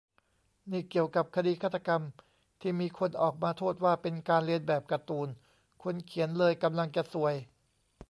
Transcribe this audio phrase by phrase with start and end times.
[0.71, 2.01] นี่เกี่ยวกับคดีฆาตกรรม
[2.61, 5.27] ที่มีคนออกมาโทษว่า เป็นการเลียนแบบการ์ตูน
[5.83, 7.33] คนเขียนเลยกำลังจะซวย